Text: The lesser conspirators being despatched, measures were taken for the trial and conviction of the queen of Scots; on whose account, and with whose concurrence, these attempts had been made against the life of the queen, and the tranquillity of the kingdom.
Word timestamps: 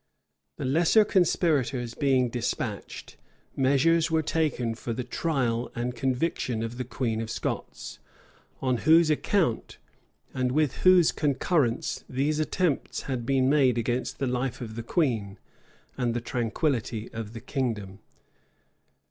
The 0.57 0.65
lesser 0.65 1.05
conspirators 1.05 1.93
being 1.93 2.29
despatched, 2.29 3.17
measures 3.55 4.09
were 4.09 4.23
taken 4.23 4.73
for 4.73 4.93
the 4.93 5.03
trial 5.03 5.71
and 5.75 5.95
conviction 5.95 6.63
of 6.63 6.79
the 6.79 6.83
queen 6.83 7.21
of 7.21 7.29
Scots; 7.29 7.99
on 8.63 8.77
whose 8.77 9.11
account, 9.11 9.77
and 10.33 10.53
with 10.53 10.77
whose 10.77 11.11
concurrence, 11.11 12.03
these 12.09 12.39
attempts 12.39 13.03
had 13.03 13.27
been 13.27 13.47
made 13.47 13.77
against 13.77 14.17
the 14.17 14.25
life 14.25 14.59
of 14.59 14.73
the 14.73 14.81
queen, 14.81 15.37
and 15.99 16.15
the 16.15 16.19
tranquillity 16.19 17.13
of 17.13 17.33
the 17.33 17.39
kingdom. 17.39 17.99